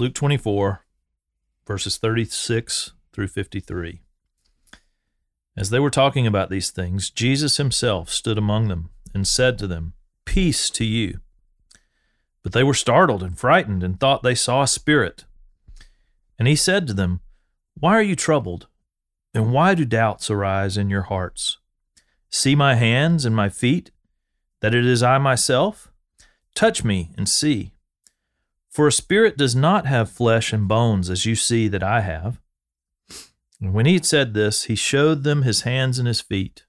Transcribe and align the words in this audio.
Luke 0.00 0.14
24, 0.14 0.82
verses 1.66 1.98
36 1.98 2.92
through 3.12 3.28
53. 3.28 4.00
As 5.54 5.68
they 5.68 5.78
were 5.78 5.90
talking 5.90 6.26
about 6.26 6.48
these 6.48 6.70
things, 6.70 7.10
Jesus 7.10 7.58
himself 7.58 8.08
stood 8.08 8.38
among 8.38 8.68
them 8.68 8.88
and 9.12 9.28
said 9.28 9.58
to 9.58 9.66
them, 9.66 9.92
Peace 10.24 10.70
to 10.70 10.86
you. 10.86 11.20
But 12.42 12.52
they 12.52 12.62
were 12.64 12.72
startled 12.72 13.22
and 13.22 13.38
frightened 13.38 13.82
and 13.82 14.00
thought 14.00 14.22
they 14.22 14.34
saw 14.34 14.62
a 14.62 14.66
spirit. 14.66 15.26
And 16.38 16.48
he 16.48 16.56
said 16.56 16.86
to 16.86 16.94
them, 16.94 17.20
Why 17.78 17.92
are 17.92 18.00
you 18.00 18.16
troubled? 18.16 18.68
And 19.34 19.52
why 19.52 19.74
do 19.74 19.84
doubts 19.84 20.30
arise 20.30 20.78
in 20.78 20.88
your 20.88 21.02
hearts? 21.02 21.58
See 22.30 22.54
my 22.54 22.74
hands 22.74 23.26
and 23.26 23.36
my 23.36 23.50
feet, 23.50 23.90
that 24.62 24.74
it 24.74 24.86
is 24.86 25.02
I 25.02 25.18
myself? 25.18 25.92
Touch 26.54 26.84
me 26.84 27.10
and 27.18 27.28
see. 27.28 27.74
For 28.70 28.86
a 28.86 28.92
spirit 28.92 29.36
does 29.36 29.56
not 29.56 29.86
have 29.86 30.10
flesh 30.10 30.52
and 30.52 30.68
bones, 30.68 31.10
as 31.10 31.26
you 31.26 31.34
see 31.34 31.66
that 31.68 31.82
I 31.82 32.02
have. 32.02 32.40
And 33.60 33.74
when 33.74 33.84
he 33.84 33.94
had 33.94 34.06
said 34.06 34.32
this, 34.32 34.64
he 34.64 34.76
showed 34.76 35.24
them 35.24 35.42
his 35.42 35.62
hands 35.62 35.98
and 35.98 36.06
his 36.06 36.20
feet. 36.20 36.64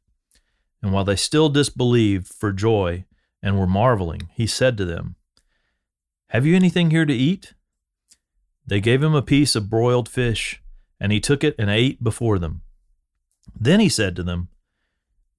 And 0.82 0.92
while 0.92 1.06
they 1.06 1.16
still 1.16 1.48
disbelieved 1.48 2.34
for 2.34 2.52
joy 2.52 3.06
and 3.44 3.58
were 3.58 3.68
marveling, 3.68 4.30
he 4.34 4.48
said 4.48 4.78
to 4.78 4.86
them, 4.86 5.16
Have 6.30 6.46
you 6.46 6.56
anything 6.56 6.90
here 6.90 7.06
to 7.06 7.14
eat? 7.14 7.54
They 8.66 8.82
gave 8.82 9.04
him 9.04 9.14
a 9.14 9.22
piece 9.22 9.56
of 9.56 9.70
broiled 9.70 10.10
fish, 10.10 10.60
and 11.00 11.12
he 11.12 11.20
took 11.20 11.44
it 11.44 11.56
and 11.60 11.70
ate 11.70 12.04
before 12.04 12.40
them. 12.40 12.62
Then 13.58 13.80
he 13.80 13.90
said 13.90 14.16
to 14.16 14.24
them, 14.24 14.50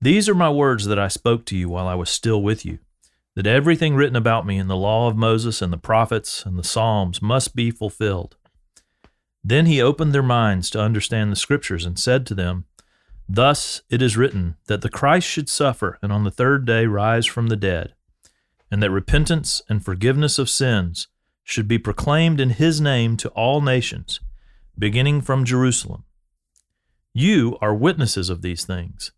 These 0.01 0.29
are 0.29 0.35
my 0.35 0.51
words 0.51 0.85
that 0.87 0.99
I 0.99 1.09
spoke 1.09 1.45
to 1.47 1.57
you 1.57 1.69
while 1.69 1.89
I 1.89 1.97
was 1.97 2.09
still 2.09 2.41
with 2.41 2.65
you 2.65 2.79
that 3.35 3.47
everything 3.47 3.95
written 3.95 4.17
about 4.17 4.47
me 4.47 4.59
in 4.59 4.69
the 4.69 4.77
law 4.77 5.09
of 5.09 5.17
Moses 5.17 5.63
and 5.63 5.73
the 5.73 5.79
prophets 5.79 6.45
and 6.45 6.59
the 6.59 6.65
Psalms 6.65 7.23
must 7.23 7.57
be 7.57 7.71
fulfilled. 7.71 8.37
Then 9.43 9.67
he 9.67 9.81
opened 9.81 10.13
their 10.13 10.23
minds 10.23 10.69
to 10.71 10.81
understand 10.81 11.33
the 11.33 11.37
Scriptures 11.37 11.85
and 11.85 11.99
said 11.99 12.27
to 12.27 12.35
them, 12.35 12.67
Thus 13.29 13.83
it 13.89 14.03
is 14.03 14.17
written 14.17 14.57
that 14.67 14.83
the 14.83 14.91
Christ 14.91 15.27
should 15.27 15.49
suffer 15.49 15.99
and 16.03 16.13
on 16.13 16.25
the 16.25 16.31
third 16.31 16.67
day 16.67 16.87
rise 16.87 17.27
from 17.27 17.49
the 17.49 17.57
dead, 17.57 17.95
and 18.71 18.83
that 18.83 18.91
repentance 18.91 19.63
and 19.69 19.85
forgiveness 19.85 20.39
of 20.39 20.51
sins 20.51 21.09
should 21.43 21.67
be 21.67 21.79
proclaimed 21.79 22.41
in 22.41 22.51
his 22.51 22.81
name 22.81 23.17
to 23.17 23.29
all 23.31 23.61
nations, 23.61 24.21
beginning 24.79 25.23
from 25.23 25.45
Jerusalem. 25.45 26.05
You 27.15 27.59
are 27.61 27.75
witnesses 27.75 28.31
of 28.31 28.43
these 28.43 28.65
things. 28.65 29.13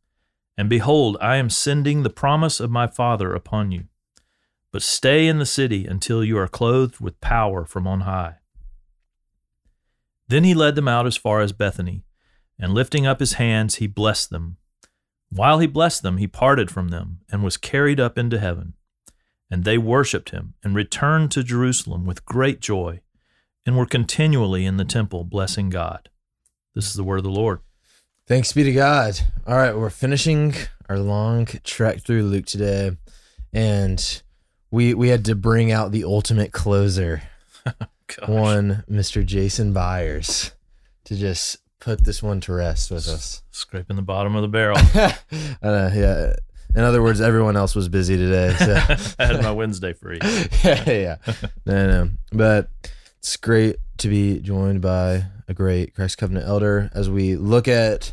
And 0.56 0.68
behold, 0.68 1.16
I 1.20 1.36
am 1.36 1.50
sending 1.50 2.02
the 2.02 2.10
promise 2.10 2.60
of 2.60 2.70
my 2.70 2.86
Father 2.86 3.34
upon 3.34 3.72
you 3.72 3.84
but 4.74 4.82
stay 4.82 5.28
in 5.28 5.38
the 5.38 5.46
city 5.46 5.86
until 5.86 6.24
you 6.24 6.36
are 6.36 6.48
clothed 6.48 6.98
with 6.98 7.20
power 7.20 7.64
from 7.64 7.86
on 7.86 8.00
high. 8.00 8.38
Then 10.26 10.42
he 10.42 10.52
led 10.52 10.74
them 10.74 10.88
out 10.88 11.06
as 11.06 11.16
far 11.16 11.40
as 11.40 11.52
Bethany, 11.52 12.02
and 12.58 12.74
lifting 12.74 13.06
up 13.06 13.20
his 13.20 13.34
hands, 13.34 13.76
he 13.76 13.86
blessed 13.86 14.30
them. 14.30 14.56
While 15.30 15.60
he 15.60 15.68
blessed 15.68 16.02
them, 16.02 16.16
he 16.16 16.26
parted 16.26 16.72
from 16.72 16.88
them 16.88 17.20
and 17.30 17.44
was 17.44 17.56
carried 17.56 18.00
up 18.00 18.18
into 18.18 18.40
heaven. 18.40 18.74
And 19.48 19.62
they 19.62 19.78
worshipped 19.78 20.30
him 20.30 20.54
and 20.64 20.74
returned 20.74 21.30
to 21.30 21.44
Jerusalem 21.44 22.04
with 22.04 22.26
great 22.26 22.60
joy, 22.60 23.00
and 23.64 23.78
were 23.78 23.86
continually 23.86 24.66
in 24.66 24.76
the 24.76 24.84
temple 24.84 25.22
blessing 25.22 25.70
God. 25.70 26.08
This 26.74 26.88
is 26.88 26.94
the 26.94 27.04
word 27.04 27.18
of 27.18 27.22
the 27.22 27.30
Lord. 27.30 27.60
Thanks 28.26 28.52
be 28.52 28.64
to 28.64 28.72
God. 28.72 29.20
All 29.46 29.54
right, 29.54 29.76
we're 29.76 29.88
finishing 29.88 30.52
our 30.88 30.98
long 30.98 31.46
trek 31.62 32.00
through 32.00 32.24
Luke 32.24 32.46
today. 32.46 32.96
And 33.52 34.22
we 34.74 34.92
we 34.92 35.08
had 35.08 35.24
to 35.26 35.36
bring 35.36 35.70
out 35.70 35.92
the 35.92 36.04
ultimate 36.04 36.52
closer, 36.52 37.22
one 38.26 38.84
Mr. 38.90 39.24
Jason 39.24 39.72
Byers, 39.72 40.52
to 41.04 41.14
just 41.14 41.58
put 41.78 42.04
this 42.04 42.22
one 42.22 42.40
to 42.40 42.52
rest 42.52 42.90
with 42.90 43.06
us. 43.06 43.42
Scraping 43.52 43.94
the 43.94 44.02
bottom 44.02 44.34
of 44.34 44.42
the 44.42 44.48
barrel. 44.48 44.76
uh, 45.62 45.90
yeah. 45.94 46.34
In 46.74 46.80
other 46.82 47.02
words, 47.02 47.20
everyone 47.20 47.56
else 47.56 47.76
was 47.76 47.88
busy 47.88 48.16
today. 48.16 48.52
So. 48.58 48.74
I 49.20 49.26
had 49.26 49.42
my 49.42 49.52
Wednesday 49.52 49.92
free. 49.92 50.18
yeah, 50.64 50.90
yeah. 50.90 51.16
No, 51.64 51.86
no. 51.86 52.10
But 52.32 52.68
it's 53.18 53.36
great 53.36 53.76
to 53.98 54.08
be 54.08 54.40
joined 54.40 54.80
by 54.80 55.26
a 55.46 55.54
great 55.54 55.94
Christ 55.94 56.18
Covenant 56.18 56.48
elder 56.48 56.90
as 56.92 57.08
we 57.08 57.36
look 57.36 57.68
at 57.68 58.12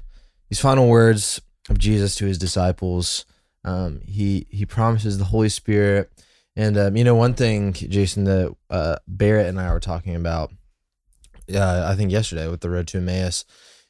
these 0.50 0.60
final 0.60 0.88
words 0.88 1.42
of 1.70 1.80
Jesus 1.80 2.14
to 2.16 2.26
his 2.26 2.38
disciples. 2.38 3.26
Um, 3.64 4.02
he 4.06 4.46
he 4.52 4.68
promises 4.68 5.18
the 5.18 5.26
Holy 5.26 5.50
Spirit 5.50 6.12
and 6.56 6.78
um, 6.78 6.96
you 6.96 7.04
know, 7.04 7.16
one 7.16 7.34
thing, 7.34 7.74
Jason, 7.74 8.26
that 8.26 8.56
uh, 8.70 8.98
Barrett 9.08 9.48
and 9.48 9.60
I 9.60 9.72
were 9.72 9.80
talking 9.80 10.16
about, 10.16 10.52
uh, 11.54 11.86
I 11.88 11.96
think 11.96 12.12
yesterday 12.12 12.48
with 12.48 12.62
the 12.62 12.70
road 12.70 12.88
to 12.90 12.98
Emmaus, 12.98 13.46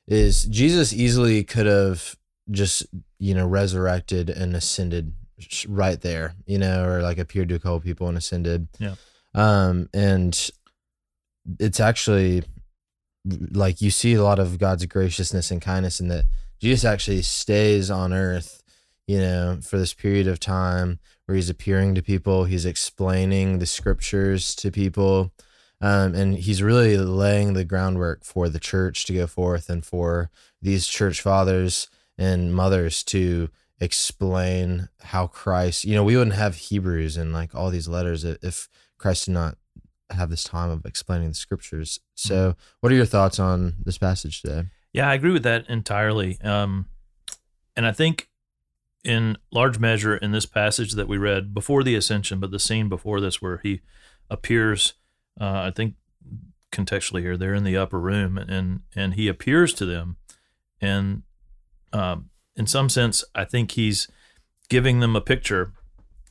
is 0.08 0.46
Jesus 0.46 0.94
easily 0.94 1.44
could 1.44 1.66
have 1.66 2.16
just 2.50 2.86
you 3.20 3.34
know 3.34 3.48
resurrected 3.48 4.30
and 4.30 4.56
ascended 4.56 5.14
right 5.68 6.00
there, 6.02 6.36
you 6.46 6.58
know, 6.58 6.86
or 6.86 7.02
like 7.02 7.18
appeared 7.18 7.50
to 7.50 7.56
a 7.56 7.60
couple 7.60 7.80
people 7.80 8.08
and 8.08 8.18
ascended. 8.18 8.68
Yeah. 8.80 8.96
Um, 9.34 9.90
and 9.94 10.52
it's 11.60 11.80
actually 11.80 12.44
like 13.52 13.82
you 13.82 13.92
see 13.92 14.14
a 14.14 14.24
lot 14.24 14.40
of 14.40 14.60
God's 14.60 14.86
graciousness 14.86 15.52
and 15.52 15.62
kindness 15.62 16.00
in 16.00 16.08
that 16.10 16.26
Jesus 16.60 16.86
actually 16.86 17.22
stays 17.24 17.90
on 17.90 18.14
earth, 18.14 18.61
you 19.08 19.18
know, 19.18 19.60
for 19.62 19.78
this 19.78 19.94
period 19.94 20.28
of 20.28 20.40
time 20.40 21.00
where 21.26 21.36
he's 21.36 21.50
appearing 21.50 21.96
to 21.96 22.02
people, 22.02 22.46
he's 22.46 22.66
explaining 22.66 23.60
the 23.60 23.66
scriptures 23.66 24.56
to 24.56 24.72
people, 24.72 25.32
um, 25.82 26.14
and 26.14 26.38
he's 26.38 26.62
really 26.62 26.98
laying 26.98 27.54
the 27.54 27.66
groundwork 27.66 28.24
for 28.24 28.50
the 28.50 28.60
church 28.60 29.06
to 29.06 29.14
go 29.14 29.28
forth 29.28 29.70
and 29.70 29.86
for 29.86 30.30
these 30.62 30.88
church 30.88 31.22
fathers 31.22 31.90
and 32.18 32.54
mothers 32.54 33.04
to 33.04 33.50
explain 33.80 34.90
how 35.02 35.26
Christ, 35.26 35.86
you 35.86 35.96
know, 35.96 36.04
we 36.04 36.16
wouldn't 36.16 36.36
have 36.36 36.56
Hebrews 36.56 37.18
and 37.18 37.34
like 37.34 37.56
all 37.56 37.72
these 37.72 37.88
letters 37.88 38.24
if 38.24 38.70
Christ 39.00 39.26
did 39.26 39.32
not 39.32 39.58
have 40.12 40.30
this 40.30 40.44
time 40.44 40.70
of 40.70 40.86
explaining 40.86 41.30
the 41.30 41.36
scriptures. 41.36 42.00
So, 42.14 42.52
mm-hmm. 42.52 42.60
what 42.82 42.92
are 42.92 42.96
your 42.96 43.06
thoughts 43.06 43.40
on 43.40 43.76
this 43.84 43.98
passage 43.98 44.42
today? 44.42 44.66
Yeah, 44.94 45.10
I 45.10 45.16
agree 45.16 45.32
with 45.32 45.44
that 45.44 45.68
entirely. 45.70 46.40
Um, 46.42 46.86
and 47.76 47.88
I 47.88 47.92
think 47.92 48.30
in 49.04 49.38
large 49.52 49.80
measure 49.80 50.16
in 50.16 50.32
this 50.32 50.46
passage 50.46 50.94
that 50.94 51.08
we 51.08 51.18
read 51.18 51.54
before 51.54 51.84
the 51.84 51.96
ascension, 51.96 52.40
but 52.40 52.52
the 52.52 52.60
scene 52.60 52.90
before 52.90 53.20
this 53.20 53.42
where 53.42 53.60
he 53.64 53.82
appears, 54.30 54.94
uh, 55.40 55.62
I 55.66 55.72
think 55.72 55.96
contextually 56.72 57.22
here, 57.22 57.38
they're 57.38 57.54
in 57.54 57.64
the 57.64 57.78
upper 57.78 58.00
room 58.00 58.38
and 58.38 58.82
and 58.96 59.16
he 59.16 59.28
appears 59.28 59.74
to 59.74 59.86
them, 59.86 60.18
and 60.80 61.24
um, 61.94 62.30
in 62.56 62.68
some 62.68 62.90
sense, 62.90 63.24
I 63.36 63.46
think 63.46 63.72
he's 63.72 64.08
giving 64.70 65.00
them 65.00 65.16
a 65.16 65.22
picture 65.22 65.74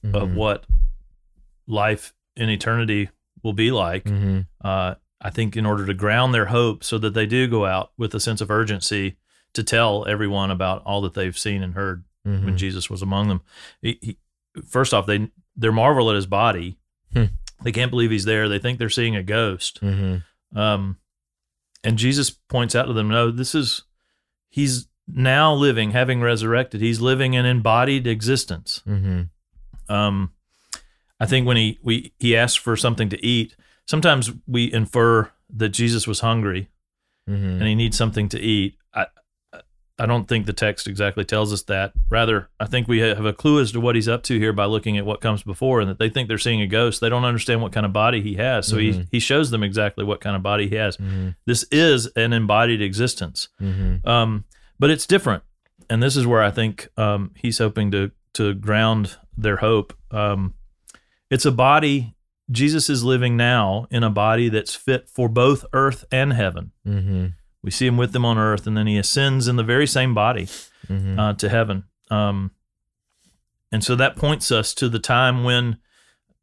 mm-hmm. 0.05 0.15
of 0.15 0.35
what 0.35 0.65
life 1.67 2.15
in 2.37 2.49
eternity 2.49 3.11
will 3.43 3.53
be 3.53 3.71
like. 3.71 4.05
Mm-hmm. 4.05 4.41
Uh, 4.63 4.95
I 5.23 5.31
think 5.31 5.57
in 5.57 5.67
order 5.67 5.85
to 5.85 5.93
ground 5.93 6.33
their 6.33 6.47
hope, 6.47 6.83
so 6.83 6.99
that 6.99 7.15
they 7.15 7.27
do 7.27 7.47
go 7.47 7.67
out 7.67 7.93
with 7.99 8.15
a 8.15 8.21
sense 8.21 8.41
of 8.41 8.51
urgency 8.51 9.17
to 9.53 9.63
tell 9.63 10.07
everyone 10.07 10.51
about 10.51 10.83
all 10.85 11.01
that 11.03 11.15
they've 11.15 11.37
seen 11.37 11.63
and 11.63 11.75
heard 11.75 12.05
mm-hmm. 12.27 12.45
when 12.45 12.57
Jesus 12.57 12.91
was 12.91 13.03
among 13.03 13.29
them. 13.29 13.41
He, 13.83 13.99
he, 14.01 14.19
first 14.67 14.95
off, 14.95 15.07
they 15.07 15.31
they're 15.57 15.73
marvel 15.73 16.11
at 16.11 16.17
his 16.17 16.27
body. 16.27 16.79
Hmm. 17.13 17.25
They 17.63 17.73
can't 17.73 17.91
believe 17.91 18.11
he's 18.11 18.25
there. 18.25 18.49
They 18.49 18.59
think 18.59 18.79
they're 18.79 18.89
seeing 18.89 19.17
a 19.17 19.23
ghost. 19.23 19.81
Mm-hmm. 19.83 20.59
Um, 20.59 20.97
and 21.85 21.99
Jesus 21.99 22.31
points 22.31 22.75
out 22.75 22.87
to 22.87 22.93
them, 22.93 23.09
no, 23.09 23.31
this 23.31 23.55
is 23.55 23.83
he's 24.49 24.89
now 25.07 25.53
living, 25.53 25.91
having 25.91 26.21
resurrected. 26.21 26.81
He's 26.81 27.01
living 27.01 27.37
an 27.37 27.47
embodied 27.47 28.07
existence. 28.07 28.83
Mm-hmm. 28.87 29.93
Um, 29.93 30.33
I 31.19 31.27
think 31.27 31.47
when 31.47 31.57
he 31.57 31.79
we 31.83 32.13
he 32.19 32.37
asked 32.37 32.61
for 32.61 32.77
something 32.77 33.09
to 33.11 33.25
eat, 33.25 33.57
sometimes 33.87 34.31
we 34.47 34.73
infer 34.73 35.31
that 35.53 35.71
Jesus 35.71 36.07
was 36.07 36.21
hungry 36.21 36.69
mm-hmm. 37.29 37.45
and 37.45 37.63
he 37.63 37.75
needs 37.75 37.97
something 37.97 38.29
to 38.31 38.41
eat. 38.41 38.77
I, 38.95 39.07
I 40.01 40.07
don't 40.07 40.27
think 40.27 40.47
the 40.47 40.55
text 40.55 40.87
exactly 40.87 41.25
tells 41.27 41.53
us 41.53 41.63
that. 41.65 41.93
Rather, 42.09 42.49
I 42.59 42.65
think 42.65 42.89
we 42.89 43.01
have 43.01 43.27
a 43.27 43.35
clue 43.35 43.61
as 43.61 43.71
to 43.73 43.81
what 43.81 43.95
he's 43.95 44.09
up 44.09 44.23
to 44.25 44.39
here 44.39 44.55
by 44.55 44.65
looking 44.65 44.97
at 44.97 45.05
what 45.05 45.21
comes 45.21 45.43
before, 45.43 45.81
and 45.81 45.91
that 45.91 45.99
they 45.99 46.09
think 46.09 46.27
they're 46.27 46.39
seeing 46.39 46.63
a 46.63 46.67
ghost. 46.67 47.03
They 47.03 47.11
don't 47.11 47.27
understand 47.27 47.61
what 47.61 47.73
kind 47.73 47.85
of 47.85 47.93
body 47.93 48.23
he 48.23 48.35
has, 48.37 48.67
so 48.67 48.77
mm-hmm. 48.77 49.01
he 49.01 49.07
he 49.13 49.21
shows 49.21 49.51
them 49.51 49.63
exactly 49.63 50.03
what 50.05 50.23
kind 50.23 50.35
of 50.35 50.43
body 50.43 50.69
he 50.69 50.77
has. 50.77 50.97
Mm-hmm. 50.97 51.31
This 51.45 51.65
is 51.71 52.07
an 52.17 52.33
embodied 52.33 52.81
existence, 52.81 53.49
mm-hmm. 53.61 54.09
um, 54.09 54.45
but 54.79 54.89
it's 54.89 55.07
different, 55.07 55.43
and 55.91 56.03
this 56.03 56.17
is 56.17 56.27
where 56.27 56.43
I 56.43 56.51
think 56.51 56.89
um, 56.97 57.33
he's 57.37 57.59
hoping 57.59 57.91
to 57.91 58.11
to 58.35 58.55
ground 58.55 59.19
their 59.37 59.57
hope. 59.57 59.93
Um, 60.11 60.55
it's 61.31 61.45
a 61.45 61.53
body. 61.53 62.17
Jesus 62.51 62.89
is 62.89 63.05
living 63.05 63.37
now 63.37 63.87
in 63.91 64.03
a 64.03 64.11
body 64.11 64.49
that's 64.49 64.75
fit 64.75 65.09
for 65.09 65.29
both 65.29 65.65
earth 65.73 66.05
and 66.11 66.33
heaven. 66.33 66.73
Mm-hmm. 67.61 67.67
We 67.67 67.71
see 67.71 67.87
him 67.87 67.97
with 67.97 68.13
them 68.13 68.25
on 68.25 68.39
earth, 68.39 68.67
and 68.67 68.77
then 68.77 68.87
he 68.87 68.97
ascends 68.99 69.49
in 69.49 69.57
the 69.57 69.63
very 69.63 69.87
same 69.87 70.15
body 70.15 70.47
mm-hmm. 70.89 71.19
uh, 71.19 71.35
to 71.35 71.49
heaven. 71.49 71.85
Um, 72.11 72.51
and 73.73 73.85
so 73.85 73.95
that 73.97 74.17
points 74.17 74.51
us 74.51 74.75
to 74.75 74.89
the 74.89 74.99
time 74.99 75.45
when, 75.45 75.77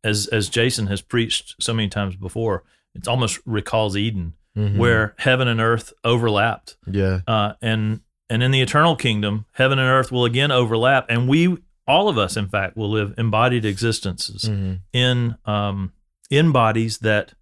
as 0.04 0.28
as 0.28 0.48
Jason 0.50 0.88
has 0.88 1.02
preached 1.02 1.56
so 1.60 1.74
many 1.74 1.90
times 1.90 2.16
before, 2.16 2.64
it 2.96 3.08
almost 3.08 3.40
recalls 3.46 3.98
Eden, 3.98 4.34
Mhm. 4.56 4.78
where 4.78 5.14
heaven 5.20 5.48
and 5.48 5.60
earth 5.60 5.94
overlapped. 6.04 6.78
yeah, 6.90 7.20
Uh, 7.28 7.54
and 7.62 8.02
and 8.30 8.44
in 8.44 8.52
the 8.52 8.62
eternal 8.62 8.96
kingdom, 8.96 9.46
heaven 9.54 9.80
and 9.80 9.88
earth 9.90 10.12
will 10.12 10.26
again 10.26 10.52
overlap, 10.52 11.06
and 11.10 11.28
we, 11.30 11.58
all 11.88 12.10
of 12.10 12.18
us, 12.18 12.36
in 12.38 12.48
fact, 12.50 12.76
will 12.76 12.90
live 12.90 13.14
embodied 13.18 13.66
existences 13.66 14.44
Mhm. 14.50 14.80
in 14.94 15.36
um, 15.46 15.92
in 16.30 16.52
bodies 16.52 17.00
that 17.00 17.34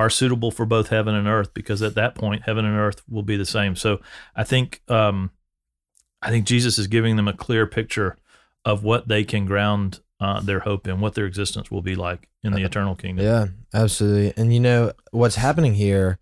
are 0.00 0.08
suitable 0.08 0.50
for 0.50 0.64
both 0.64 0.88
heaven 0.88 1.14
and 1.14 1.28
earth, 1.28 1.52
because 1.52 1.82
at 1.82 1.94
that 1.94 2.14
point, 2.14 2.44
heaven 2.44 2.64
and 2.64 2.74
earth 2.74 3.02
will 3.06 3.22
be 3.22 3.36
the 3.36 3.44
same. 3.44 3.76
So 3.76 4.00
I 4.34 4.44
think 4.44 4.80
um, 4.88 5.30
I 6.22 6.30
think 6.30 6.46
Jesus 6.46 6.78
is 6.78 6.86
giving 6.86 7.16
them 7.16 7.28
a 7.28 7.34
clear 7.34 7.66
picture 7.66 8.16
of 8.64 8.82
what 8.82 9.08
they 9.08 9.24
can 9.24 9.44
ground 9.44 10.00
uh, 10.18 10.40
their 10.40 10.60
hope 10.60 10.88
in, 10.88 11.00
what 11.00 11.14
their 11.14 11.26
existence 11.26 11.70
will 11.70 11.82
be 11.82 11.94
like 11.94 12.30
in 12.42 12.54
the 12.54 12.64
eternal 12.64 12.94
kingdom. 12.94 13.26
yeah, 13.26 13.46
absolutely. 13.74 14.32
And 14.42 14.54
you 14.54 14.60
know 14.60 14.92
what's 15.10 15.36
happening 15.36 15.74
here? 15.74 16.18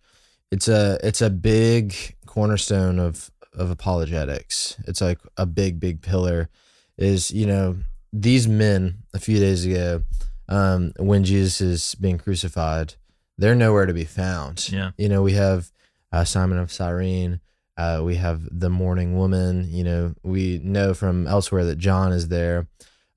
It's 0.50 0.66
a 0.66 0.98
it's 1.04 1.22
a 1.22 1.30
big 1.30 1.94
cornerstone 2.26 2.98
of 2.98 3.30
of 3.52 3.70
apologetics. 3.70 4.76
It's 4.88 5.00
like 5.00 5.20
a 5.36 5.46
big 5.46 5.78
big 5.78 6.02
pillar. 6.02 6.48
Is 6.96 7.30
you 7.30 7.46
know 7.46 7.76
these 8.12 8.48
men 8.48 9.04
a 9.14 9.20
few 9.20 9.38
days 9.38 9.64
ago 9.64 10.02
um, 10.48 10.94
when 10.98 11.22
Jesus 11.22 11.60
is 11.60 11.94
being 11.94 12.18
crucified, 12.18 12.94
they're 13.38 13.54
nowhere 13.54 13.86
to 13.86 13.94
be 13.94 14.04
found. 14.04 14.70
Yeah. 14.70 14.90
You 14.98 15.08
know 15.08 15.22
we 15.22 15.32
have 15.32 15.70
uh, 16.12 16.24
Simon 16.24 16.58
of 16.58 16.72
Cyrene. 16.72 17.40
Uh, 17.76 18.02
we 18.04 18.16
have 18.16 18.42
the 18.50 18.68
mourning 18.68 19.16
woman. 19.16 19.68
You 19.70 19.84
know, 19.84 20.14
we 20.24 20.60
know 20.64 20.94
from 20.94 21.28
elsewhere 21.28 21.64
that 21.66 21.78
John 21.78 22.12
is 22.12 22.28
there. 22.28 22.66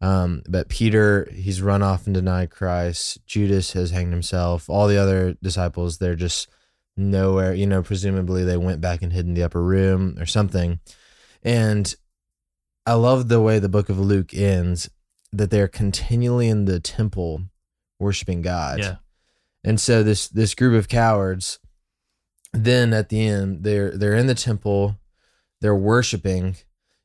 Um, 0.01 0.44
but 0.47 0.69
Peter, 0.69 1.27
he's 1.31 1.62
run 1.62 1.81
off 1.81 2.06
and 2.06 2.13
denied 2.13 2.51
Christ. 2.51 3.25
Judas 3.25 3.73
has 3.73 3.91
hanged 3.91 4.13
himself. 4.13 4.69
All 4.69 4.88
the 4.88 4.97
other 4.97 5.35
disciples, 5.41 5.97
they're 5.97 6.15
just 6.15 6.47
nowhere. 6.97 7.53
You 7.53 7.67
know, 7.67 7.81
presumably 7.81 8.44
they 8.44 8.57
went 8.57 8.81
back 8.81 9.01
and 9.01 9.13
hid 9.13 9.25
in 9.25 9.33
the 9.33 9.44
upper 9.44 9.63
room 9.63 10.17
or 10.19 10.25
something. 10.25 10.79
And 11.44 11.94
I 12.85 12.94
love 12.94 13.29
the 13.29 13.41
way 13.41 13.59
the 13.59 13.69
book 13.69 13.89
of 13.89 14.00
Luke 14.00 14.33
ends 14.33 14.89
that 15.31 15.50
they're 15.50 15.67
continually 15.67 16.50
in 16.50 16.65
the 16.65 16.79
temple 16.79 17.44
worshiping 18.00 18.41
God. 18.41 18.79
Yeah. 18.79 18.95
And 19.63 19.79
so 19.79 20.03
this 20.03 20.27
this 20.27 20.55
group 20.55 20.77
of 20.77 20.87
cowards, 20.87 21.59
then 22.53 22.93
at 22.93 23.09
the 23.09 23.25
end, 23.25 23.63
they're 23.63 23.91
they're 23.91 24.15
in 24.15 24.27
the 24.27 24.35
temple, 24.35 24.97
they're 25.61 25.75
worshiping. 25.75 26.57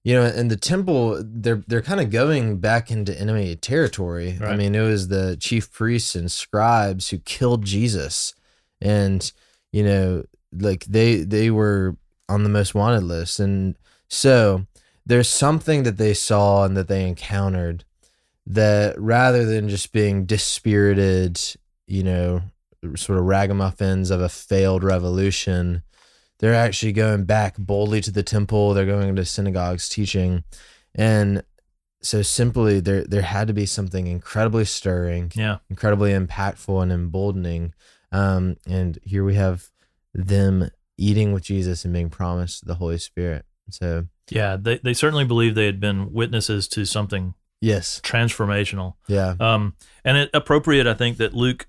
You 0.05 0.15
know, 0.15 0.25
in 0.25 0.49
the 0.49 0.57
temple, 0.57 1.21
they're 1.25 1.63
they're 1.67 1.83
kind 1.83 2.01
of 2.01 2.11
going 2.11 2.59
back 2.59 2.91
into 2.91 3.19
enemy 3.19 3.57
territory. 3.57 4.39
I 4.41 4.57
mean, 4.57 4.75
it 4.75 4.81
was 4.81 5.09
the 5.09 5.37
chief 5.39 5.73
priests 5.73 6.15
and 6.15 6.31
scribes 6.31 7.09
who 7.09 7.19
killed 7.19 7.65
Jesus, 7.65 8.35
and 8.81 9.31
you 9.73 9.83
know, 9.83 10.25
like 10.53 10.85
they 10.85 11.17
they 11.17 11.51
were 11.51 11.97
on 12.29 12.45
the 12.45 12.49
most 12.49 12.75
wanted 12.75 13.03
list, 13.03 13.41
and 13.41 13.77
so 14.09 14.67
there's 15.05 15.29
something 15.29 15.85
that 15.85 15.99
they 15.99 16.15
saw 16.15 16.65
and 16.65 16.77
that 16.77 16.89
they 16.89 17.07
encountered 17.07 17.85
that 18.47 19.01
rather 19.01 19.45
than 19.45 19.69
just 19.69 19.93
being 19.93 20.25
dispirited, 20.25 21.41
you 21.87 22.03
know, 22.03 22.43
sort 22.97 23.19
of 23.19 23.25
ragamuffins 23.25 24.11
of 24.11 24.21
a 24.21 24.29
failed 24.29 24.85
revolution, 24.85 25.83
they're 26.39 26.55
actually 26.55 26.93
going 26.93 27.25
back 27.25 27.57
boldly 27.59 28.01
to 28.03 28.11
the 28.11 28.23
temple. 28.23 28.75
They're 28.75 28.85
going 28.87 29.17
to 29.17 29.25
synagogues 29.25 29.89
teaching. 29.89 30.45
And 30.95 31.43
so 32.03 32.23
simply 32.23 32.79
there 32.81 33.05
there 33.05 33.23
had 33.23 33.49
to 33.49 33.55
be 33.55 33.67
something 33.67 34.07
incredibly 34.07 34.65
stirring, 34.65 35.33
Yeah. 35.35 35.59
incredibly 35.71 36.13
impactful 36.13 36.83
and 36.83 36.93
emboldening. 36.93 37.73
Um, 38.13 38.57
and 38.67 38.99
here 39.03 39.25
we 39.25 39.35
have 39.35 39.71
them 40.15 40.71
eating 40.99 41.33
with 41.33 41.43
Jesus 41.45 41.85
and 41.85 41.93
being 41.93 42.11
promised 42.11 42.67
the 42.67 42.75
Holy 42.75 42.99
Spirit. 42.99 43.45
So 43.71 44.07
Yeah. 44.31 44.57
They, 44.61 44.79
they 44.79 44.95
certainly 44.95 45.25
believe 45.25 45.55
they 45.55 45.67
had 45.67 45.81
been 45.81 46.13
witnesses 46.13 46.69
to 46.69 46.85
something 46.85 47.35
yes, 47.61 48.01
transformational. 48.05 48.95
yeah, 49.09 49.35
Um, 49.41 49.75
and 50.05 50.17
it 50.19 50.31
appropriate, 50.35 50.87
I 50.87 50.95
think, 50.95 51.17
that 51.17 51.35
Luke 51.35 51.67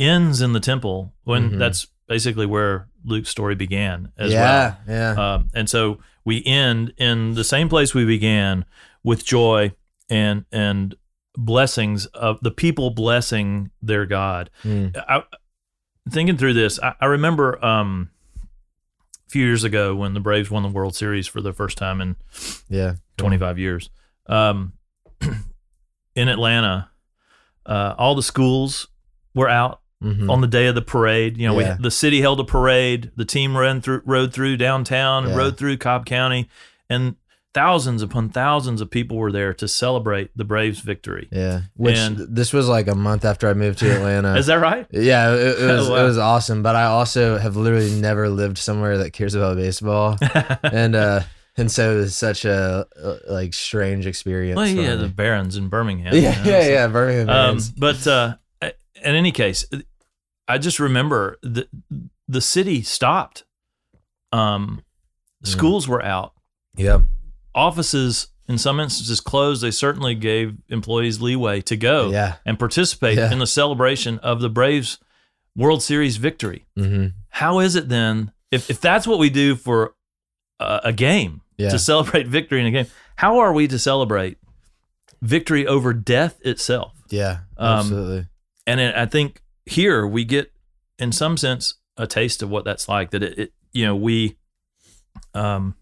ends 0.00 0.40
in 0.40 0.52
the 0.54 0.60
temple 0.60 1.12
when 1.24 1.52
Mhm. 1.52 1.58
that's 1.58 1.86
basically 2.08 2.46
where 2.46 2.88
Luke's 3.04 3.28
story 3.28 3.54
began 3.54 4.10
as 4.18 4.32
well. 4.32 4.76
yeah, 4.88 4.92
yeah. 5.16 5.34
Um, 5.34 5.48
and 5.54 5.68
so 5.70 5.98
we 6.24 6.42
end 6.44 6.92
in 6.96 7.34
the 7.34 7.44
same 7.44 7.68
place 7.68 7.94
we 7.94 8.04
began 8.04 8.64
with 9.04 9.24
joy 9.24 9.72
and 10.08 10.44
and 10.50 10.94
blessings 11.36 12.06
of 12.06 12.40
the 12.42 12.50
people 12.50 12.90
blessing 12.90 13.70
their 13.80 14.04
God. 14.06 14.50
Mm, 14.64 14.96
I, 15.08 15.22
thinking 16.10 16.36
through 16.36 16.54
this, 16.54 16.80
I, 16.82 16.94
I 17.00 17.06
remember 17.06 17.64
um, 17.64 18.10
a 19.26 19.30
few 19.30 19.46
years 19.46 19.62
ago 19.64 19.94
when 19.94 20.12
the 20.14 20.20
Braves 20.20 20.50
won 20.50 20.62
the 20.64 20.68
World 20.68 20.96
Series 20.96 21.26
for 21.28 21.40
the 21.40 21.52
first 21.52 21.78
time 21.78 22.00
in 22.00 22.16
yeah, 22.68 22.94
25 23.18 23.58
years. 23.58 23.88
Um, 24.26 24.72
in 26.16 26.28
Atlanta, 26.28 26.90
uh, 27.64 27.94
all 27.96 28.14
the 28.16 28.22
schools 28.22 28.88
were 29.34 29.48
out 29.48 29.80
Mhm. 30.02 30.30
on 30.30 30.40
the 30.40 30.46
day 30.46 30.66
of 30.66 30.74
the 30.74 30.82
parade. 30.82 31.36
You 31.36 31.48
know, 31.48 31.58
Yeah. 31.60 31.76
we, 31.76 31.82
the 31.82 31.90
city 31.90 32.20
held 32.22 32.40
a 32.40 32.44
parade. 32.44 33.10
The 33.16 33.24
team 33.24 33.56
ran 33.56 33.80
through, 33.80 34.02
rode 34.04 34.32
through 34.32 34.56
downtown, 34.56 35.24
and 35.24 35.32
Yeah. 35.32 35.38
rode 35.38 35.56
through 35.58 35.76
Cobb 35.76 36.06
County, 36.06 36.48
and 36.88 37.16
thousands 37.52 38.00
upon 38.00 38.28
thousands 38.28 38.80
of 38.80 38.88
people 38.90 39.16
were 39.16 39.32
there 39.32 39.52
to 39.52 39.66
celebrate 39.66 40.30
the 40.36 40.44
Braves' 40.44 40.78
victory. 40.80 41.28
Yeah, 41.32 41.62
which 41.74 41.98
And- 41.98 42.16
this 42.30 42.52
was 42.52 42.68
like 42.68 42.86
a 42.86 42.94
month 42.94 43.24
after 43.24 43.48
I 43.48 43.54
moved 43.54 43.80
to 43.80 43.90
Atlanta. 43.96 44.36
Is 44.36 44.46
that 44.46 44.60
right? 44.60 44.86
yeah, 44.92 45.32
it, 45.34 45.58
it 45.60 45.66
was 45.76 45.88
Oh, 45.88 45.92
wow. 45.92 46.00
it 46.00 46.04
was 46.04 46.16
awesome. 46.18 46.62
But 46.62 46.76
I 46.76 46.84
also 46.84 47.38
have 47.38 47.56
literally 47.56 47.90
never 48.00 48.28
lived 48.28 48.56
somewhere 48.56 48.98
that 48.98 49.12
cares 49.12 49.34
about 49.34 49.56
baseball, 49.56 50.16
and 50.62 50.94
uh, 50.94 51.20
and 51.58 51.70
so 51.70 51.92
it 51.92 51.96
was 51.96 52.16
such 52.16 52.44
a 52.44 52.86
uh, 53.02 53.16
like 53.28 53.52
strange 53.52 54.06
experience. 54.06 54.56
well, 54.56 54.66
yeah, 54.66 54.94
the 54.94 55.08
Barons 55.08 55.56
in 55.56 55.68
Birmingham. 55.68 56.14
yeah, 56.14 56.20
you 56.38 56.44
know, 56.44 56.50
yeah, 56.56 56.62
so- 56.62 56.70
yeah, 56.70 56.86
Birmingham. 56.86 57.28
Um, 57.28 57.60
but 57.76 58.06
uh, 58.06 58.34
in 58.62 59.14
any 59.16 59.32
case, 59.32 59.66
I 60.54 60.58
just 60.58 60.78
remember 60.80 61.38
the 61.42 61.66
the 62.28 62.40
city 62.40 62.82
stopped. 62.82 63.44
Um, 64.32 64.82
Mm. 65.42 65.48
schools 65.48 65.88
were 65.88 66.02
out. 66.04 66.34
yeah, 66.76 67.00
Offices, 67.54 68.28
in 68.46 68.58
some 68.58 68.78
instances, 68.78 69.20
closed. 69.20 69.62
They 69.62 69.70
certainly 69.70 70.14
gave 70.14 70.56
employees 70.68 71.20
leeway 71.20 71.62
to 71.62 71.76
go 71.76 72.10
yeah, 72.10 72.36
and 72.44 72.58
participate 72.58 73.16
Yeah. 73.16 73.32
in 73.32 73.38
the 73.38 73.46
celebration 73.46 74.18
of 74.18 74.40
the 74.40 74.50
Braves 74.50 74.98
World 75.56 75.82
Series 75.82 76.16
victory. 76.18 76.66
hmm 76.76 77.06
How 77.30 77.58
is 77.60 77.74
it 77.74 77.88
then, 77.88 78.32
if 78.50 78.68
if 78.70 78.80
that's 78.80 79.06
what 79.06 79.18
we 79.18 79.30
do 79.30 79.56
for 79.56 79.94
a, 80.60 80.80
a 80.84 80.92
game 80.92 81.40
yeah, 81.56 81.70
to 81.70 81.78
celebrate 81.78 82.26
victory 82.28 82.60
in 82.60 82.66
a 82.66 82.70
game, 82.70 82.86
how 83.16 83.38
are 83.38 83.52
we 83.54 83.66
to 83.68 83.78
celebrate 83.78 84.36
victory 85.22 85.66
over 85.66 85.92
death 85.94 86.38
itself? 86.44 86.92
yeah, 87.10 87.38
um, 87.56 87.78
absolutely. 87.78 88.26
and 88.66 88.78
it, 88.80 88.94
I 88.94 89.06
think 89.06 89.40
here 89.70 90.06
we 90.06 90.24
get, 90.24 90.52
in 90.98 91.12
some 91.12 91.36
sense, 91.36 91.74
a 91.96 92.06
taste 92.06 92.42
of 92.42 92.50
what 92.50 92.64
that's 92.64 92.88
like. 92.88 93.10
That 93.10 93.22
it, 93.22 93.38
it 93.38 93.52
you 93.72 93.86
know, 93.86 93.96
we, 93.96 94.36
um, 95.34 95.74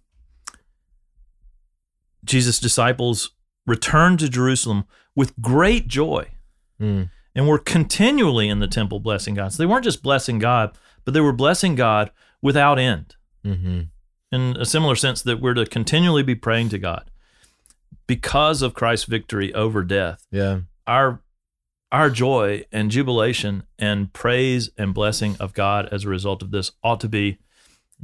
Jesus' 2.24 2.58
disciples 2.58 3.30
returned 3.66 4.18
to 4.20 4.28
Jerusalem 4.28 4.84
with 5.14 5.38
great 5.40 5.88
joy, 5.88 6.28
Mm, 6.80 7.10
and 7.34 7.48
were 7.48 7.58
continually 7.58 8.48
in 8.48 8.60
the 8.60 8.68
temple 8.68 9.00
blessing 9.00 9.34
God. 9.34 9.52
So 9.52 9.60
they 9.60 9.66
weren't 9.66 9.82
just 9.84 10.00
blessing 10.02 10.38
God, 10.38 10.76
but 11.04 11.12
they 11.12 11.20
were 11.20 11.32
blessing 11.32 11.74
God 11.74 12.12
without 12.40 12.78
end. 12.78 13.16
hmm 13.42 13.80
In 14.30 14.56
a 14.56 14.64
similar 14.64 14.94
sense, 14.94 15.22
that 15.22 15.40
we're 15.40 15.54
to 15.54 15.66
continually 15.66 16.22
be 16.22 16.36
praying 16.36 16.68
to 16.68 16.78
God 16.78 17.10
because 18.06 18.62
of 18.62 18.74
Christ's 18.74 19.06
victory 19.06 19.52
over 19.54 19.82
death 19.82 20.24
Yeah, 20.30 20.60
our 20.86 21.20
our 21.90 22.10
joy 22.10 22.64
and 22.70 22.90
jubilation 22.90 23.62
and 23.78 24.12
praise 24.12 24.70
and 24.76 24.92
blessing 24.92 25.36
of 25.40 25.54
God 25.54 25.88
as 25.90 26.04
a 26.04 26.08
result 26.08 26.42
of 26.42 26.50
this 26.50 26.72
ought 26.82 27.00
to 27.00 27.08
be 27.08 27.38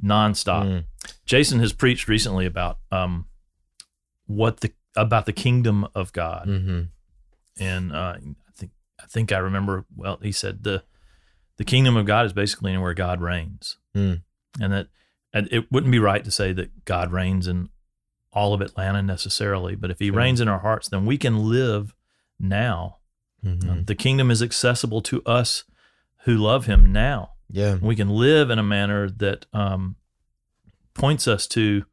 nonstop. 0.03 0.65
Mm, 0.65 0.85
Jason 1.27 1.61
has 1.61 1.73
preached 1.73 2.09
recently 2.09 2.47
about 2.47 2.79
um, 2.91 3.27
what 4.27 4.61
the 4.61 4.73
about 4.97 5.27
the 5.27 5.33
kingdom 5.33 5.87
of 5.95 6.13
God, 6.13 6.47
hmm 6.47 6.83
and 7.61 7.93
uh, 7.93 8.17
I 8.19 8.53
think 8.57 8.73
I 9.03 9.07
think 9.07 9.33
I 9.33 9.39
remember 9.39 9.85
well. 9.95 10.19
He 10.23 10.33
said 10.33 10.63
the 10.65 10.83
the 11.57 11.65
kingdom 11.65 11.97
of 11.97 12.07
God 12.07 12.27
is 12.27 12.33
basically 12.33 12.73
anywhere 12.73 12.95
God 12.95 13.21
reigns, 13.21 13.77
Mm. 13.95 14.23
and 14.61 14.73
that 14.73 14.89
and 15.33 15.49
it 15.53 15.71
wouldn't 15.71 15.93
be 15.93 15.99
right 15.99 16.25
to 16.25 16.31
say 16.31 16.53
that 16.53 16.85
God 16.85 17.13
reigns 17.13 17.47
in 17.47 17.69
all 18.33 18.55
of 18.55 18.61
Atlanta 18.61 19.03
necessarily, 19.03 19.75
but 19.77 19.91
if 19.91 19.99
He 20.01 20.07
Sure. 20.09 20.17
reigns 20.17 20.41
in 20.41 20.49
our 20.49 20.59
hearts, 20.61 20.89
then 20.89 21.05
we 21.07 21.17
can 21.19 21.49
live 21.51 21.95
now 22.41 22.97
hmm 23.45 23.71
um, 23.71 23.85
the 23.85 23.95
kingdom 23.95 24.31
is 24.31 24.43
accessible 24.43 25.01
to 25.03 25.23
us 25.25 25.65
who 26.25 26.35
love 26.37 26.67
him 26.67 26.93
now. 26.93 27.33
yeah, 27.51 27.77
We 27.81 27.95
can 27.97 28.09
live 28.09 28.51
in 28.51 28.59
a 28.59 28.63
manner 28.63 29.11
that 29.11 29.47
um, 29.53 29.97
points 30.95 31.29
us 31.29 31.47
to 31.49 31.85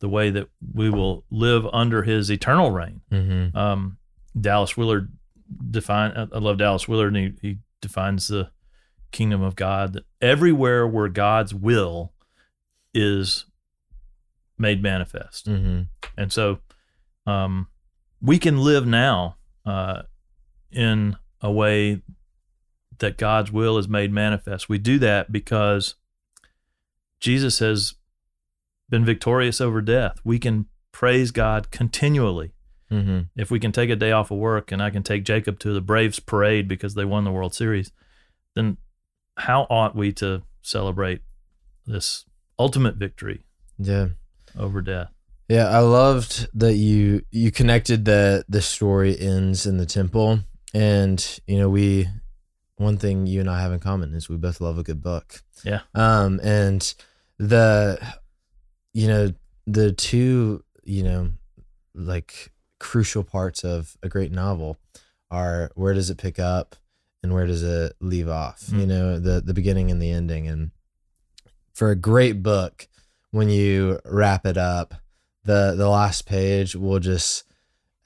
the 0.00 0.08
way 0.08 0.30
that 0.30 0.48
we 0.74 0.88
will 0.90 1.24
live 1.30 1.66
under 1.72 2.02
his 2.04 2.30
eternal 2.30 2.70
reign. 2.70 3.00
hmm 3.10 3.56
Um, 3.56 3.98
Dallas 4.40 4.76
Willard 4.76 5.10
define 5.70 6.12
I 6.12 6.22
I 6.32 6.38
love 6.38 6.58
Dallas 6.58 6.86
Willard 6.86 7.16
and 7.16 7.34
he, 7.42 7.48
he 7.48 7.58
defines 7.80 8.28
the 8.28 8.50
kingdom 9.10 9.42
of 9.42 9.56
God. 9.56 9.94
That 9.94 10.04
everywhere 10.20 10.86
where 10.86 11.08
God's 11.08 11.52
will 11.54 12.12
is 12.94 13.46
made 14.58 14.82
manifest, 14.82 15.46
Mm-hmm. 15.48 15.82
and 16.16 16.32
so 16.32 16.58
um, 17.26 17.68
we 18.20 18.38
can 18.38 18.58
live 18.58 18.86
now 18.86 19.36
uh, 19.64 20.02
in 20.70 21.16
a 21.40 21.50
way 21.50 22.02
that 22.98 23.16
God's 23.16 23.52
will 23.52 23.78
is 23.78 23.88
made 23.88 24.12
manifest. 24.12 24.68
We 24.68 24.78
do 24.78 24.98
that 24.98 25.30
because 25.30 25.94
Jesus 27.20 27.58
has 27.60 27.94
been 28.88 29.04
victorious 29.04 29.60
over 29.60 29.80
death. 29.80 30.18
We 30.24 30.38
can 30.38 30.66
praise 30.92 31.30
God 31.30 31.70
continually. 31.70 32.52
Mm-hmm. 32.90 33.20
If 33.36 33.50
we 33.50 33.60
can 33.60 33.70
take 33.72 33.90
a 33.90 33.96
day 33.96 34.12
off 34.12 34.30
of 34.30 34.38
work 34.38 34.72
and 34.72 34.82
I 34.82 34.90
can 34.90 35.02
take 35.02 35.24
Jacob 35.24 35.58
to 35.60 35.72
the 35.72 35.80
Braves 35.80 36.20
parade 36.20 36.68
because 36.68 36.94
they 36.94 37.04
won 37.04 37.24
the 37.24 37.30
World 37.30 37.54
Series, 37.54 37.92
then 38.54 38.78
how 39.36 39.66
ought 39.68 39.94
we 39.94 40.12
to 40.14 40.42
celebrate 40.62 41.20
this 41.86 42.24
ultimate 42.58 42.96
victory 42.96 43.44
Yeah. 43.78 44.08
over 44.58 44.80
death? 44.80 45.10
Yeah, 45.48 45.68
I 45.68 45.78
loved 45.78 46.48
that 46.54 46.74
you 46.74 47.22
you 47.30 47.50
connected 47.50 48.04
that 48.06 48.44
the 48.48 48.60
story 48.60 49.18
ends 49.18 49.66
in 49.66 49.78
the 49.78 49.86
temple, 49.86 50.40
and 50.74 51.40
you 51.46 51.58
know 51.58 51.68
we 51.68 52.08
one 52.76 52.96
thing 52.98 53.26
you 53.26 53.40
and 53.40 53.50
I 53.50 53.60
have 53.60 53.72
in 53.72 53.80
common 53.80 54.14
is 54.14 54.28
we 54.28 54.36
both 54.36 54.60
love 54.60 54.78
a 54.78 54.82
good 54.84 55.02
book. 55.02 55.42
Yeah. 55.64 55.80
Um, 55.94 56.40
and 56.42 56.94
the 57.38 57.98
you 58.92 59.08
know 59.08 59.32
the 59.66 59.92
two 59.92 60.64
you 60.84 61.02
know 61.02 61.30
like 61.94 62.52
crucial 62.80 63.24
parts 63.24 63.64
of 63.64 63.96
a 64.02 64.08
great 64.08 64.30
novel 64.32 64.78
are 65.30 65.70
where 65.74 65.94
does 65.94 66.10
it 66.10 66.18
pick 66.18 66.38
up 66.38 66.76
and 67.22 67.34
where 67.34 67.46
does 67.46 67.62
it 67.62 67.94
leave 68.00 68.28
off? 68.28 68.64
You 68.68 68.84
Mm. 68.84 68.88
know 68.88 69.18
the 69.18 69.40
the 69.40 69.54
beginning 69.54 69.90
and 69.90 70.00
the 70.00 70.10
ending, 70.10 70.46
and 70.48 70.70
for 71.74 71.90
a 71.90 71.96
great 71.96 72.42
book, 72.42 72.88
when 73.30 73.48
you 73.48 73.98
wrap 74.04 74.46
it 74.46 74.56
up 74.56 74.94
the 75.44 75.74
the 75.76 75.88
last 75.88 76.26
page 76.26 76.76
will 76.76 76.98
just 77.00 77.44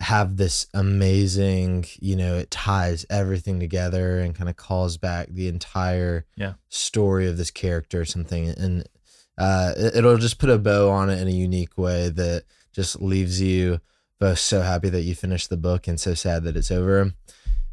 have 0.03 0.37
this 0.37 0.67
amazing 0.75 1.85
you 2.01 2.17
know 2.17 2.37
it 2.37 2.51
ties 2.51 3.07
everything 3.09 3.61
together 3.61 4.19
and 4.19 4.35
kind 4.35 4.51
of 4.51 4.57
calls 4.57 4.97
back 4.97 5.29
the 5.31 5.47
entire 5.49 6.27
Yeah. 6.37 6.55
story 6.69 7.29
of 7.29 7.37
this 7.37 7.51
character 7.53 8.01
or 8.01 8.05
something 8.05 8.49
and 8.49 8.85
uh 9.39 9.73
it, 9.77 9.97
it'll 9.97 10.19
just 10.19 10.39
put 10.39 10.51
a 10.51 10.59
bow 10.59 10.91
on 10.91 11.09
it 11.09 11.21
in 11.21 11.29
a 11.29 11.33
unique 11.33 11.79
way 11.79 12.09
that 12.09 12.45
just 12.73 13.01
leaves 13.01 13.41
you 13.41 13.81
both 14.19 14.39
so 14.39 14.61
happy 14.63 14.89
that 14.89 15.03
you 15.03 15.15
finished 15.15 15.51
the 15.51 15.57
book 15.57 15.87
and 15.87 16.01
so 16.01 16.15
sad 16.15 16.43
that 16.45 16.57
it's 16.57 16.71
over 16.71 17.13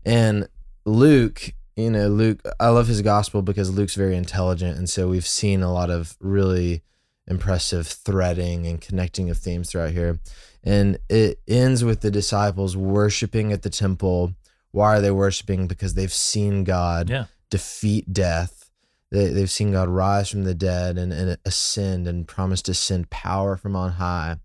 and 0.05 0.47
luke 0.85 1.53
you 1.75 1.89
know 1.89 2.07
luke 2.07 2.41
i 2.59 2.69
love 2.69 2.87
his 2.87 3.01
gospel 3.01 3.41
because 3.41 3.71
luke's 3.71 3.95
very 3.95 4.15
intelligent 4.15 4.77
and 4.77 4.89
so 4.89 5.07
we've 5.07 5.27
seen 5.27 5.63
a 5.63 5.73
lot 5.73 5.89
of 5.89 6.15
really 6.19 6.83
impressive 7.27 7.85
threading 7.87 8.65
and 8.65 8.81
connecting 8.81 9.29
of 9.29 9.37
themes 9.37 9.69
throughout 9.69 9.91
here. 9.91 10.19
And 10.63 10.97
it 11.09 11.39
ends 11.47 11.83
with 11.83 12.01
the 12.01 12.11
disciples 12.11 12.75
worshiping 12.75 13.51
at 13.53 13.61
the 13.61 13.69
temple. 13.69 14.33
Why 14.71 14.97
are 14.97 15.01
they 15.01 15.11
worshiping? 15.11 15.67
Because 15.67 15.93
they've 15.93 16.11
seen 16.13 16.63
God 16.63 17.09
Yeah. 17.09 17.25
defeat 17.49 18.11
death. 18.13 18.69
They, 19.11 19.29
they've 19.29 19.49
seen 19.49 19.71
God 19.71 19.89
rise 19.89 20.29
from 20.29 20.43
the 20.43 20.53
dead 20.53 20.97
and, 20.97 21.11
and 21.11 21.37
ascend 21.45 22.07
and 22.07 22.27
promise 22.27 22.61
to 22.63 22.73
send 22.73 23.09
power 23.09 23.57
from 23.57 23.75
on 23.75 23.93
high. 23.93 24.37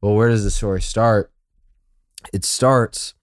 Well, 0.00 0.14
where 0.14 0.28
does 0.28 0.44
the 0.44 0.50
story 0.50 0.80
start? 0.80 1.32
It 2.32 2.44
starts 2.44 3.14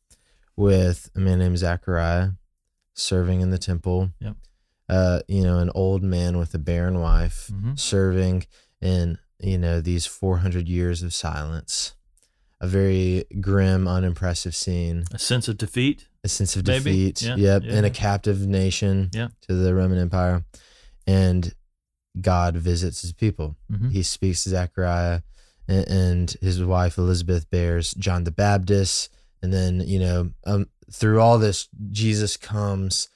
with 0.55 1.09
a 1.15 1.19
man 1.19 1.39
named 1.39 1.57
Zachariah 1.57 2.31
serving 2.93 3.41
in 3.41 3.49
the 3.49 3.57
temple. 3.57 4.11
Yep. 4.19 4.35
Uh, 4.89 5.19
you 5.27 5.41
know, 5.41 5.59
an 5.59 5.71
old 5.73 6.03
man 6.03 6.37
with 6.37 6.53
a 6.53 6.59
barren 6.59 6.99
wife 6.99 7.49
Mhm. 7.51 7.79
serving 7.79 8.45
in, 8.81 9.17
you 9.39 9.57
know, 9.57 9.81
these 9.81 10.05
400 10.05 10.67
years 10.67 11.01
of 11.01 11.13
silence. 11.13 11.93
A 12.63 12.67
very 12.67 13.25
grim, 13.41 13.87
unimpressive 13.89 14.55
scene. 14.55 15.03
A 15.11 15.19
sense 15.19 15.49
of 15.49 15.57
defeat. 15.57 16.07
A 16.23 16.29
sense 16.29 16.55
of 16.55 16.65
Maybe. 16.65 17.11
defeat. 17.11 17.21
Yeah, 17.21 17.35
Yep. 17.35 17.63
yeah, 17.65 17.73
in 17.77 17.83
a 17.85 17.89
captive 17.89 18.47
nation 18.47 19.09
Yeah. 19.13 19.27
to 19.47 19.53
the 19.53 19.73
Roman 19.75 19.97
Empire. 19.99 20.45
And 21.05 21.53
God 22.21 22.55
visits 22.55 23.01
his 23.01 23.11
people 23.11 23.57
Mhm. 23.71 23.91
he 23.91 24.01
speaks 24.03 24.43
to 24.43 24.49
Zechariah, 24.49 25.21
and, 25.67 25.87
and 25.89 26.31
his 26.41 26.63
wife 26.63 26.97
Elizabeth 26.97 27.49
bears 27.49 27.93
John 27.95 28.23
the 28.23 28.31
Baptist, 28.31 29.09
and 29.41 29.51
then 29.51 29.81
you 29.81 29.99
know 29.99 30.31
um, 30.45 30.69
through 30.91 31.19
all 31.19 31.37
this 31.39 31.67
Jesus 31.91 32.37
comes, 32.37 33.09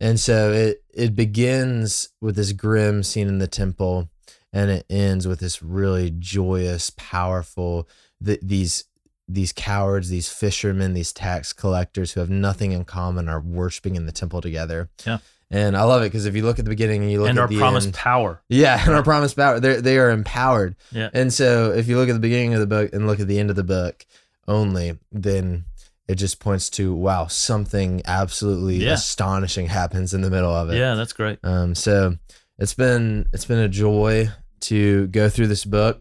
and 0.00 0.18
so 0.18 0.52
it 0.52 0.82
it 0.94 1.14
begins 1.16 2.08
with 2.20 2.36
this 2.36 2.52
grim 2.52 3.02
scene 3.02 3.28
in 3.28 3.38
the 3.38 3.46
temple, 3.48 4.08
and 4.56 4.70
it 4.70 4.86
ends 4.88 5.28
with 5.28 5.38
this 5.40 5.62
really 5.62 6.10
joyous, 6.18 6.90
powerful 6.96 7.88
th- 8.24 8.40
these 8.42 8.84
these 9.28 9.52
cowards, 9.52 10.08
these 10.08 10.28
fishermen, 10.28 10.94
these 10.94 11.12
tax 11.12 11.52
collectors 11.52 12.12
who 12.12 12.20
have 12.20 12.30
nothing 12.30 12.70
in 12.72 12.84
common 12.84 13.28
are 13.28 13.40
worshiping 13.40 13.96
in 13.96 14.06
the 14.06 14.12
temple 14.12 14.40
together. 14.40 14.88
Yeah. 15.04 15.18
And 15.50 15.76
I 15.76 15.82
love 15.82 16.02
it 16.02 16.06
because 16.06 16.26
if 16.26 16.34
you 16.36 16.42
look 16.44 16.58
at 16.58 16.64
the 16.64 16.68
beginning 16.70 17.02
and 17.02 17.10
you 17.10 17.20
look 17.20 17.28
and 17.30 17.38
at 17.38 17.42
our 17.42 17.48
the 17.48 17.58
promised 17.58 17.86
end, 17.88 17.94
power. 17.94 18.40
yeah, 18.48 18.80
and 18.86 18.94
our 18.94 19.02
promised 19.02 19.36
power. 19.36 19.60
They 19.60 19.80
they 19.80 19.98
are 19.98 20.10
empowered. 20.10 20.74
Yeah. 20.90 21.10
And 21.12 21.32
so 21.32 21.72
if 21.72 21.86
you 21.88 21.96
look 21.98 22.08
at 22.08 22.14
the 22.14 22.20
beginning 22.28 22.54
of 22.54 22.60
the 22.60 22.66
book 22.66 22.90
and 22.92 23.06
look 23.06 23.20
at 23.20 23.28
the 23.28 23.38
end 23.38 23.50
of 23.50 23.56
the 23.56 23.64
book 23.64 24.06
only, 24.48 24.98
then 25.12 25.64
it 26.08 26.14
just 26.16 26.38
points 26.40 26.70
to 26.70 26.94
wow, 26.94 27.26
something 27.26 28.02
absolutely 28.06 28.76
Yeah. 28.76 28.92
astonishing 28.94 29.66
happens 29.66 30.14
in 30.14 30.20
the 30.20 30.30
middle 30.30 30.54
of 30.54 30.70
it. 30.70 30.78
Yeah, 30.78 30.94
that's 30.94 31.12
great. 31.12 31.38
Um. 31.44 31.74
So 31.74 32.16
it's 32.58 32.74
been 32.74 33.26
it's 33.32 33.44
been 33.44 33.58
a 33.58 33.68
joy 33.68 34.30
to 34.60 35.06
go 35.08 35.28
through 35.28 35.46
this 35.48 35.64
book, 35.64 36.00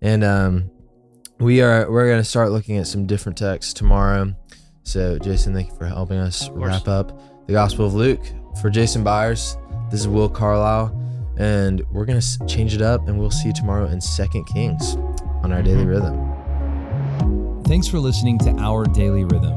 and 0.00 0.22
um, 0.24 0.70
we 1.38 1.60
are 1.62 1.90
we're 1.90 2.08
gonna 2.08 2.24
start 2.24 2.50
looking 2.52 2.78
at 2.78 2.86
some 2.86 3.06
different 3.06 3.36
texts 3.38 3.72
tomorrow. 3.74 4.34
So 4.84 5.18
Jason, 5.18 5.52
thank 5.54 5.70
you 5.70 5.76
for 5.76 5.86
helping 5.86 6.18
us 6.18 6.48
wrap 6.50 6.86
up 6.88 7.46
the 7.46 7.52
Gospel 7.52 7.86
of 7.86 7.94
Luke. 7.94 8.22
For 8.60 8.70
Jason 8.70 9.04
Byers, 9.04 9.56
this 9.90 10.00
is 10.00 10.08
Will 10.08 10.28
Carlisle, 10.28 10.92
and 11.38 11.82
we're 11.92 12.04
gonna 12.06 12.20
change 12.46 12.74
it 12.74 12.82
up, 12.82 13.06
and 13.08 13.18
we'll 13.18 13.30
see 13.30 13.48
you 13.48 13.54
tomorrow 13.54 13.86
in 13.86 14.00
Second 14.00 14.44
Kings 14.44 14.96
on 15.42 15.52
our 15.52 15.62
daily 15.62 15.84
Mhm. 15.84 15.88
rhythm. 15.88 17.62
Thanks 17.64 17.86
for 17.88 17.98
listening 17.98 18.38
to 18.40 18.50
Our 18.58 18.84
Daily 18.84 19.24
Rhythm. 19.24 19.56